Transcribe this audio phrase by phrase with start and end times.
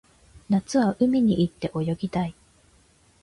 [0.49, 2.33] 夏は海に行って泳ぎたい